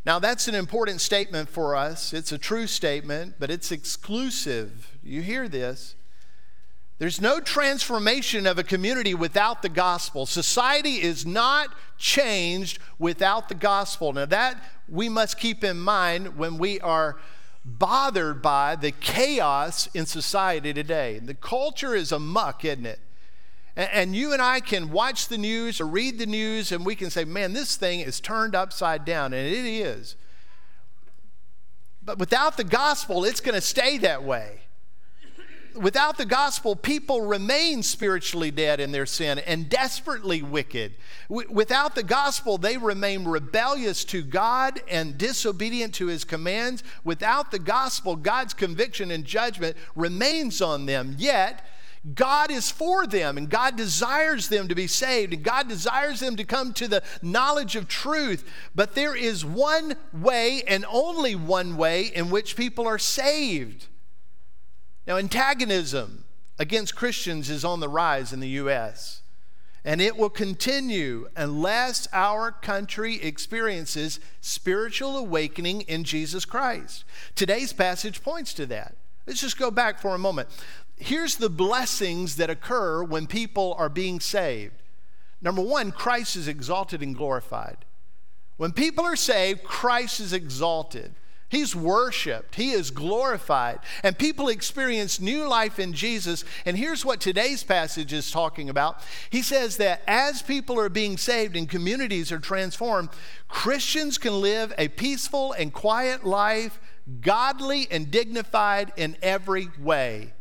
[0.06, 2.14] Now, that's an important statement for us.
[2.14, 4.98] It's a true statement, but it's exclusive.
[5.04, 5.96] You hear this.
[7.00, 10.26] There's no transformation of a community without the gospel.
[10.26, 14.12] Society is not changed without the gospel.
[14.12, 17.18] Now, that we must keep in mind when we are
[17.64, 21.20] bothered by the chaos in society today.
[21.20, 23.00] The culture is a muck, isn't it?
[23.76, 27.10] And you and I can watch the news or read the news and we can
[27.10, 29.34] say, man, this thing is turned upside down.
[29.34, 30.16] And it is.
[32.04, 34.62] But without the gospel, it's going to stay that way.
[35.76, 40.96] Without the gospel, people remain spiritually dead in their sin and desperately wicked.
[41.30, 46.84] Without the gospel, they remain rebellious to God and disobedient to his commands.
[47.04, 51.16] Without the gospel, God's conviction and judgment remains on them.
[51.18, 51.66] Yet,
[52.16, 56.38] God is for them and God desires them to be saved and God desires them
[56.38, 58.50] to come to the knowledge of truth.
[58.74, 63.88] But there is one way and only one way in which people are saved.
[65.06, 66.24] Now, antagonism
[66.58, 69.22] against Christians is on the rise in the U.S.
[69.84, 77.04] And it will continue unless our country experiences spiritual awakening in Jesus Christ.
[77.36, 78.96] Today's passage points to that.
[79.26, 80.50] Let's just go back for a moment
[81.00, 84.84] here's the blessings that occur when people are being saved.
[85.42, 87.86] Number one, Christ is exalted and glorified.
[88.58, 91.16] When people are saved, Christ is exalted.
[91.48, 92.56] He's worshiped.
[92.56, 93.80] He is glorified.
[94.04, 96.44] And people experience new life in Jesus.
[96.66, 99.02] And here's what today's passage is talking about.
[99.32, 103.10] He says that as people are being saved and communities are transformed,
[103.48, 106.80] Christians can live a peaceful and quiet life,
[107.22, 110.34] godly and dignified in every way.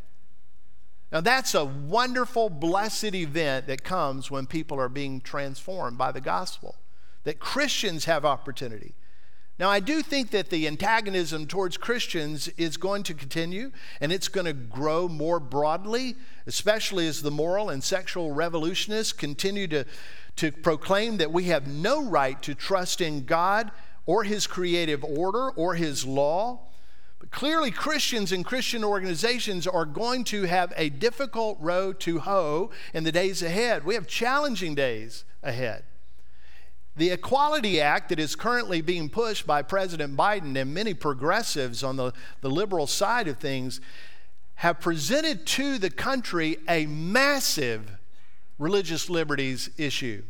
[1.11, 6.21] Now, that's a wonderful, blessed event that comes when people are being transformed by the
[6.21, 6.77] gospel,
[7.25, 8.95] that Christians have opportunity.
[9.59, 14.29] Now, I do think that the antagonism towards Christians is going to continue and it's
[14.29, 16.15] going to grow more broadly,
[16.47, 19.85] especially as the moral and sexual revolutionists continue to,
[20.37, 23.73] to proclaim that we have no right to trust in God
[24.07, 26.68] or His creative order or His law.
[27.31, 33.05] Clearly, Christians and Christian organizations are going to have a difficult road to hoe in
[33.05, 33.85] the days ahead.
[33.85, 35.85] We have challenging days ahead.
[36.97, 41.97] The Equality Act that is currently being pushed by President Biden and many progressives on
[41.97, 43.81] the, the liberal side of things
[44.57, 47.93] have presented to the country a massive
[48.59, 50.25] religious liberties issue,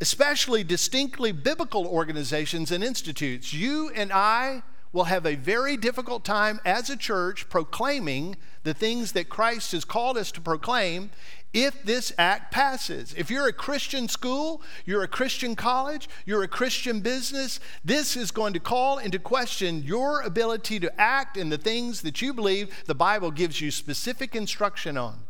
[0.00, 3.52] especially distinctly biblical organizations and institutes.
[3.52, 9.12] You and I will have a very difficult time as a church proclaiming the things
[9.12, 11.10] that Christ has called us to proclaim
[11.54, 13.14] if this act passes.
[13.16, 18.30] If you're a Christian school, you're a Christian college, you're a Christian business, this is
[18.30, 22.84] going to call into question your ability to act in the things that you believe
[22.86, 25.20] the Bible gives you specific instruction on.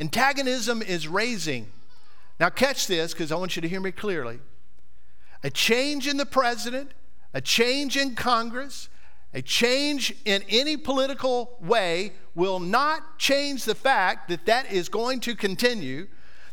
[0.00, 1.68] Antagonism is raising.
[2.40, 4.40] Now, catch this because I want you to hear me clearly.
[5.42, 6.92] A change in the president,
[7.32, 8.88] a change in Congress,
[9.34, 15.18] a change in any political way will not change the fact that that is going
[15.20, 16.06] to continue.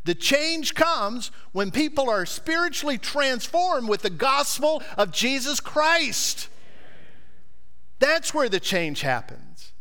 [0.03, 6.49] The change comes when people are spiritually transformed with the gospel of Jesus Christ.
[7.99, 9.73] That's where the change happens.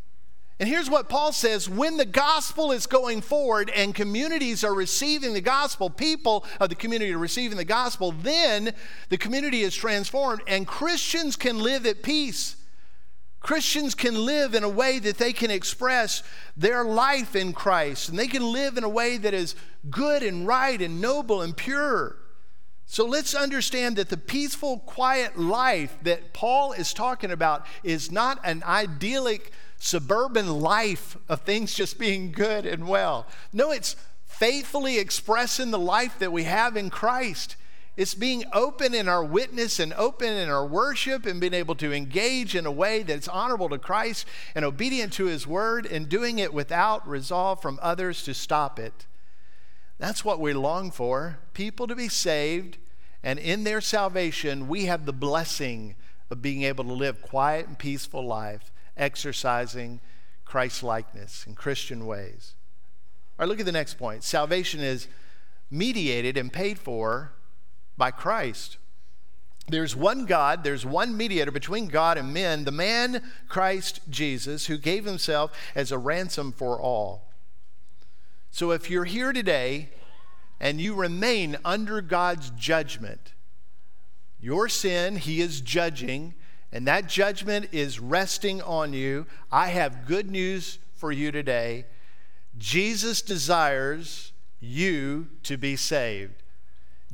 [0.58, 5.32] And here's what Paul says when the gospel is going forward and communities are receiving
[5.32, 8.74] the gospel, people of the community are receiving the gospel, then
[9.08, 12.56] the community is transformed and Christians can live at peace
[13.40, 16.22] Christians can live in a way that they can express
[16.56, 19.54] their life in Christ, and they can live in a way that is
[19.88, 22.16] good and right and noble and pure.
[22.84, 28.40] So let's understand that the peaceful, quiet life that Paul is talking about is not
[28.44, 33.26] an idyllic suburban life of things just being good and well.
[33.52, 37.56] No, it's faithfully expressing the life that we have in Christ.
[37.96, 41.92] It's being open in our witness and open in our worship and being able to
[41.92, 46.38] engage in a way that's honorable to Christ and obedient to His word and doing
[46.38, 49.06] it without resolve from others to stop it.
[49.98, 52.78] That's what we long for people to be saved,
[53.22, 55.94] and in their salvation, we have the blessing
[56.30, 60.00] of being able to live quiet and peaceful life, exercising
[60.46, 62.54] Christ likeness in Christian ways.
[63.38, 64.24] All right, look at the next point.
[64.24, 65.06] Salvation is
[65.70, 67.32] mediated and paid for
[68.00, 68.78] by Christ.
[69.68, 74.78] There's one God, there's one mediator between God and men, the man Christ Jesus, who
[74.78, 77.30] gave himself as a ransom for all.
[78.50, 79.90] So if you're here today
[80.58, 83.34] and you remain under God's judgment,
[84.40, 86.34] your sin, He is judging,
[86.72, 89.26] and that judgment is resting on you.
[89.52, 91.84] I have good news for you today.
[92.56, 96.39] Jesus desires you to be saved.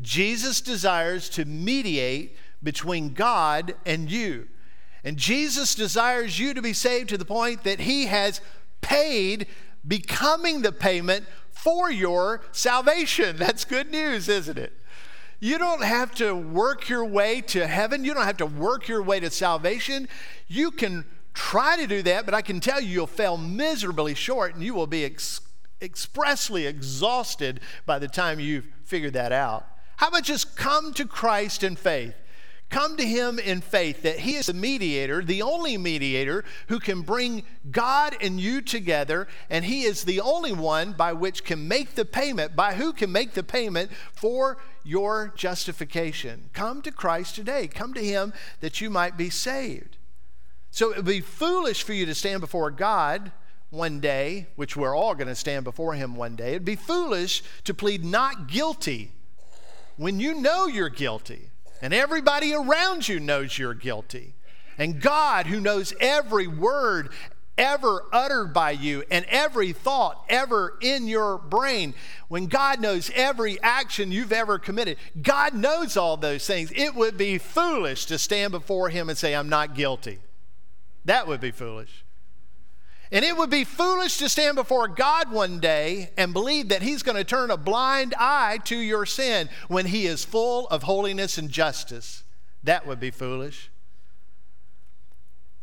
[0.00, 4.48] Jesus desires to mediate between God and you.
[5.04, 8.40] And Jesus desires you to be saved to the point that he has
[8.80, 9.46] paid,
[9.86, 13.36] becoming the payment for your salvation.
[13.38, 14.72] That's good news, isn't it?
[15.38, 18.04] You don't have to work your way to heaven.
[18.04, 20.08] You don't have to work your way to salvation.
[20.48, 21.04] You can
[21.34, 24.74] try to do that, but I can tell you you'll fail miserably short and you
[24.74, 25.40] will be ex-
[25.82, 29.66] expressly exhausted by the time you've figured that out.
[29.96, 32.14] How about just come to Christ in faith?
[32.68, 37.02] Come to Him in faith that He is the mediator, the only mediator who can
[37.02, 41.94] bring God and you together, and He is the only one by which can make
[41.94, 46.50] the payment, by who can make the payment for your justification.
[46.52, 47.68] Come to Christ today.
[47.68, 49.96] Come to Him that you might be saved.
[50.72, 53.30] So it would be foolish for you to stand before God
[53.70, 56.50] one day, which we're all going to stand before Him one day.
[56.50, 59.12] It'd be foolish to plead not guilty
[59.96, 61.50] when you know you're guilty
[61.82, 64.34] and everybody around you knows you're guilty,
[64.78, 67.10] and God, who knows every word
[67.58, 71.94] ever uttered by you and every thought ever in your brain,
[72.28, 76.70] when God knows every action you've ever committed, God knows all those things.
[76.74, 80.18] It would be foolish to stand before Him and say, I'm not guilty.
[81.04, 82.04] That would be foolish.
[83.12, 87.02] And it would be foolish to stand before God one day and believe that He's
[87.02, 91.38] going to turn a blind eye to your sin when He is full of holiness
[91.38, 92.24] and justice.
[92.64, 93.70] That would be foolish.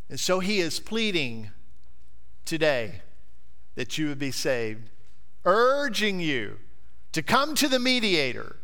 [0.09, 1.51] And so He is pleading
[2.45, 3.01] today
[3.75, 4.89] that you would be saved,
[5.43, 6.59] urging you
[7.11, 8.57] to come to the mediator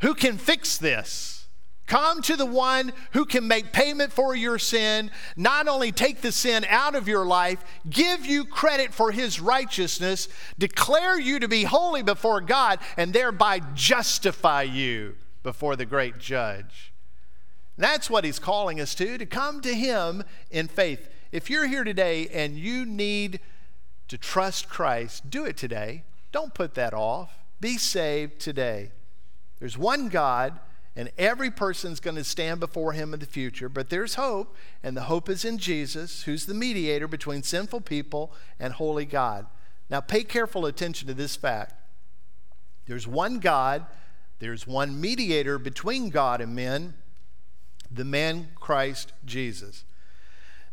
[0.00, 1.45] who can fix this
[1.86, 6.32] Come to the one who can make payment for your sin, not only take the
[6.32, 10.28] sin out of your life, give you credit for his righteousness,
[10.58, 15.14] declare you to be holy before God, and thereby justify you
[15.44, 16.92] before the great judge.
[17.78, 21.08] That's what he's calling us to, to come to him in faith.
[21.30, 23.38] If you're here today and you need
[24.08, 26.02] to trust Christ, do it today.
[26.32, 27.30] Don't put that off.
[27.60, 28.90] Be saved today.
[29.60, 30.58] There's one God
[30.96, 33.68] and every person's going to stand before him in the future.
[33.68, 38.32] But there's hope, and the hope is in Jesus, who's the mediator between sinful people
[38.58, 39.46] and holy God.
[39.90, 41.74] Now, pay careful attention to this fact
[42.86, 43.84] there's one God,
[44.38, 46.94] there's one mediator between God and men,
[47.90, 49.84] the man Christ Jesus.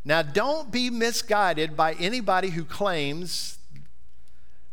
[0.06, 3.58] Now, don't be misguided by anybody who claims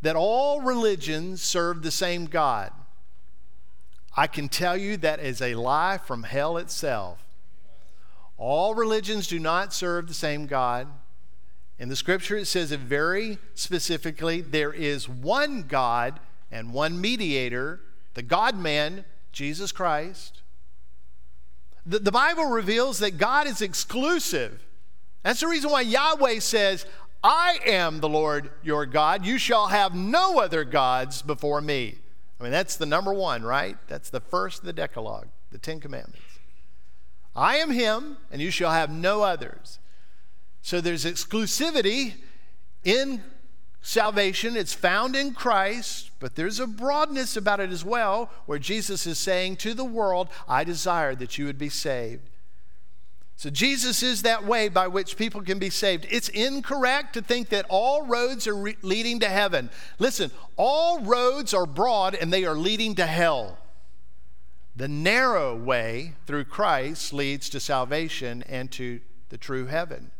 [0.02, 2.72] that all religions serve the same God.
[4.16, 7.24] I can tell you that is a lie from hell itself.
[8.36, 10.88] All religions do not serve the same God.
[11.78, 17.80] In the scripture, it says it very specifically there is one God and one mediator,
[18.14, 20.42] the God man, Jesus Christ.
[21.86, 24.62] The, the Bible reveals that God is exclusive.
[25.22, 26.84] That's the reason why Yahweh says,
[27.22, 29.24] I am the Lord your God.
[29.24, 31.99] You shall have no other gods before me.
[32.40, 33.76] I mean, that's the number one, right?
[33.86, 36.18] That's the first of the Decalogue, the Ten Commandments.
[37.36, 39.78] I am Him, and you shall have no others.
[40.62, 42.14] So there's exclusivity
[42.82, 43.22] in
[43.82, 44.56] salvation.
[44.56, 49.18] It's found in Christ, but there's a broadness about it as well, where Jesus is
[49.18, 52.30] saying to the world, I desire that you would be saved.
[53.40, 56.06] So, Jesus is that way by which people can be saved.
[56.10, 59.70] It's incorrect to think that all roads are re- leading to heaven.
[59.98, 63.56] Listen, all roads are broad and they are leading to hell.
[64.76, 70.10] The narrow way through Christ leads to salvation and to the true heaven.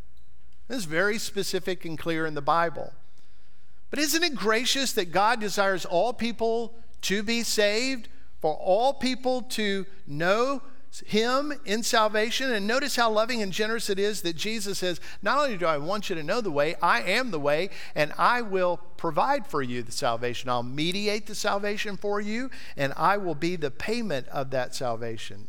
[0.69, 2.95] This is very specific and clear in the Bible.
[3.91, 8.09] But isn't it gracious that God desires all people to be saved,
[8.41, 10.63] for all people to know
[11.07, 12.53] him in salvation.
[12.53, 15.79] And notice how loving and generous it is that Jesus says, Not only do I
[15.79, 19.63] want you to know the way, I am the way, and I will provide for
[19.63, 20.51] you the salvation.
[20.51, 25.49] I'll mediate the salvation for you, and I will be the payment of that salvation.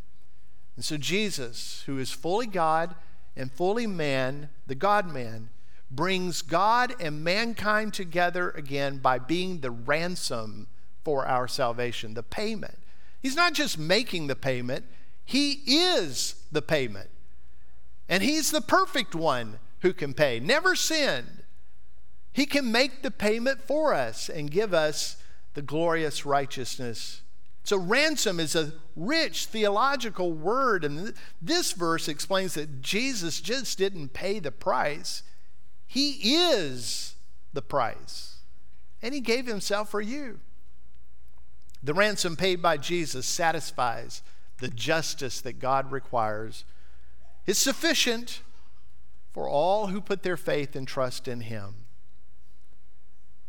[0.76, 2.96] And so, Jesus, who is fully God
[3.36, 5.50] and fully man, the God man,
[5.90, 10.68] brings God and mankind together again by being the ransom
[11.04, 12.78] for our salvation, the payment.
[13.22, 14.86] He's not just making the payment,
[15.32, 17.10] he is the payment.
[18.10, 21.44] And He's the perfect one who can pay, never sinned.
[22.34, 25.24] He can make the payment for us and give us
[25.54, 27.22] the glorious righteousness.
[27.64, 34.10] So, ransom is a rich theological word, and this verse explains that Jesus just didn't
[34.10, 35.24] pay the price,
[35.88, 37.16] He is
[37.54, 38.40] the price,
[39.02, 40.42] and He gave Himself for you.
[41.82, 44.24] The ransom paid by Jesus satisfies
[44.62, 46.64] the justice that God requires
[47.46, 48.42] is sufficient
[49.34, 51.76] for all who put their faith and trust in Him.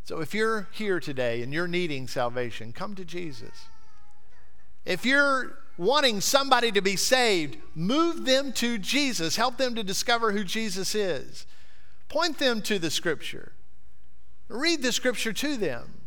[0.05, 3.67] So if you're here today and you're needing salvation, come to Jesus.
[4.85, 9.37] If you're wanting somebody to be saved, move them to Jesus.
[9.37, 11.47] Help them to discover who Jesus is.
[12.09, 13.53] Point them to the Scripture.
[14.49, 16.01] Read the Scripture to them.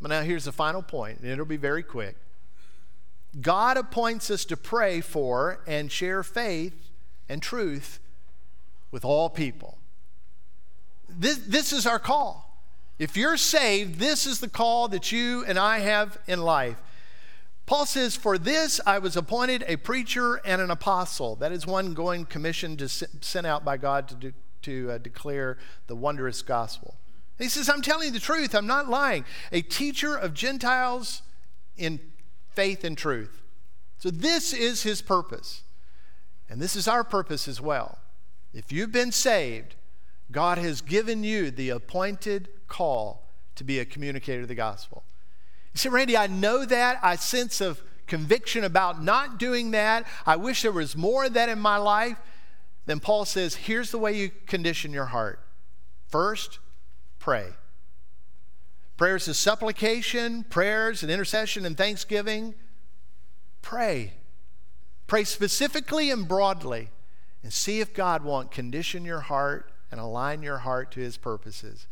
[0.00, 2.16] But now here's the final point, and it'll be very quick.
[3.40, 6.90] God appoints us to pray for and share faith
[7.28, 7.98] and truth
[8.90, 9.78] with all people.
[11.08, 12.46] This, this is our call.
[12.98, 16.80] If you're saved, this is the call that you and I have in life.
[17.66, 21.36] Paul says, For this I was appointed a preacher and an apostle.
[21.36, 24.32] That is one going commissioned to sent out by God to,
[24.62, 25.58] to uh, declare
[25.88, 26.96] the wondrous gospel.
[27.38, 29.26] He says, I'm telling you the truth, I'm not lying.
[29.52, 31.20] A teacher of Gentiles
[31.76, 32.00] in
[32.56, 33.42] faith and truth.
[33.98, 35.62] So, this is his purpose.
[36.48, 37.98] And this is our purpose as well.
[38.52, 39.74] If you've been saved,
[40.30, 45.04] God has given you the appointed call to be a communicator of the gospel.
[45.74, 46.98] You say, Randy, I know that.
[47.02, 50.06] I sense of conviction about not doing that.
[50.24, 52.18] I wish there was more of that in my life.
[52.86, 55.40] Then Paul says, here's the way you condition your heart.
[56.08, 56.60] First,
[57.18, 57.48] pray.
[58.96, 62.54] Prayers is supplication, prayers and intercession and thanksgiving.
[63.60, 64.14] Pray.
[65.06, 66.90] Pray specifically and broadly
[67.42, 71.86] and see if God won't condition your heart and align your heart to his purposes.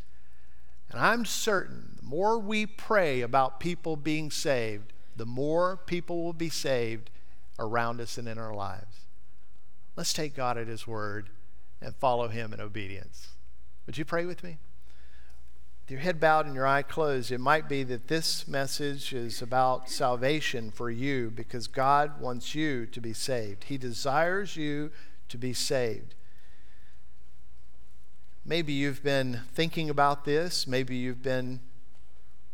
[0.89, 6.33] And I'm certain the more we pray about people being saved, the more people will
[6.33, 7.09] be saved
[7.59, 9.05] around us and in our lives.
[9.95, 11.29] Let's take God at his word
[11.81, 13.29] and follow him in obedience.
[13.85, 14.57] Would you pray with me?
[15.85, 19.39] With your head bowed and your eye closed, it might be that this message is
[19.39, 23.65] about salvation for you because God wants you to be saved.
[23.65, 24.89] He desires you
[25.29, 26.15] to be saved.
[28.43, 31.59] Maybe you've been thinking about this, maybe you've been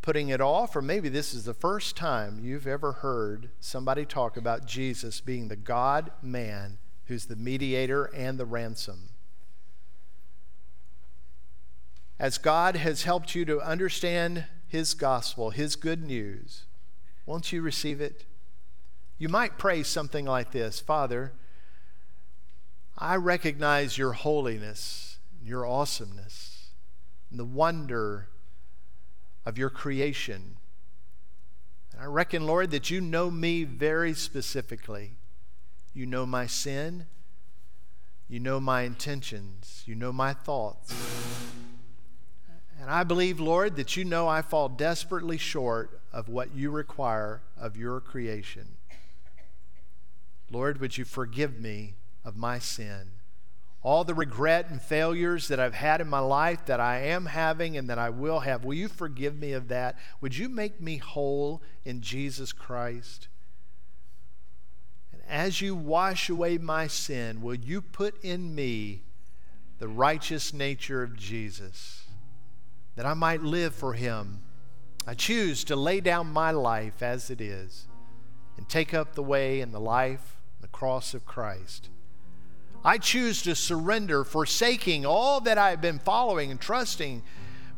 [0.02, 4.36] putting it off, or maybe this is the first time you've ever heard somebody talk
[4.36, 9.11] about Jesus being the God man who's the mediator and the ransom.
[12.22, 16.66] As God has helped you to understand His gospel, His good news,
[17.26, 18.26] won't you receive it?
[19.18, 21.34] You might pray something like this Father,
[22.96, 26.68] I recognize your holiness, your awesomeness,
[27.32, 28.28] and the wonder
[29.44, 30.58] of your creation.
[31.92, 35.16] And I reckon, Lord, that you know me very specifically.
[35.96, 37.08] You know my sin.
[38.30, 39.82] You know my intentions.
[39.88, 40.94] You know my thoughts.
[42.82, 47.44] And I believe, Lord, that you know I fall desperately short of what you require
[47.56, 48.70] of your creation.
[50.50, 51.94] Lord, would you forgive me
[52.26, 53.12] of my sin?
[53.84, 57.78] All the regret and failures that I've had in my life, that I am having,
[57.78, 59.96] and that I will have, will you forgive me of that?
[60.20, 63.28] Would you make me whole in Jesus Christ?
[65.14, 69.04] And as you wash away my sin, will you put in me
[69.78, 72.08] the righteous nature of Jesus?
[72.96, 74.42] That I might live for Him.
[75.08, 77.88] I choose to lay down my life as it is
[78.58, 81.90] and take up the way and the life, the cross of Christ.
[82.84, 87.24] I choose to surrender, forsaking all that I have been following and trusting,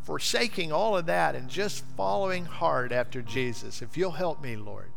[0.03, 3.81] forsaking all of that and just following hard after Jesus.
[3.81, 4.91] If you'll help me, Lord,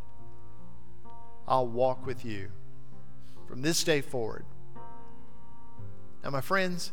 [1.46, 2.50] I'll walk with you
[3.48, 4.44] from this day forward.
[6.24, 6.92] Now, my friends,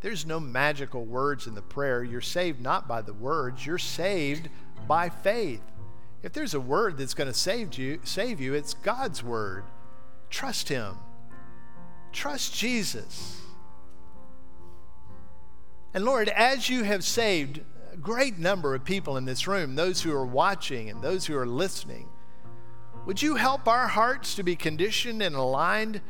[0.00, 2.02] there's no magical words in the prayer.
[2.02, 4.48] You're saved not by the words, you're saved
[4.86, 5.62] by faith.
[6.22, 9.64] If there's a word that's going to save you, save you, it's God's word.
[10.28, 10.96] Trust him.
[12.12, 13.40] Trust Jesus.
[15.94, 17.60] And Lord, as you have saved
[17.92, 21.36] a great number of people in this room, those who are watching and those who
[21.36, 22.08] are listening,
[23.06, 26.00] would you help our hearts to be conditioned and aligned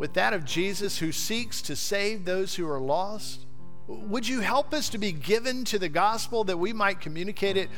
[0.00, 3.44] with that of Jesus who seeks to save those who are lost?
[3.86, 7.68] Would you help us to be given to the gospel that we might communicate it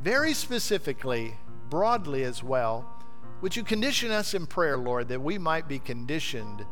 [0.00, 1.34] very specifically,
[1.68, 2.88] broadly as well?
[3.42, 6.64] Would you condition us in prayer, Lord, that we might be conditioned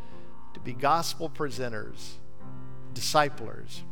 [0.54, 2.12] to be gospel presenters,
[2.94, 3.82] disciplers,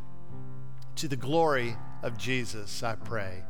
[0.94, 3.42] to the glory of Jesus, I pray.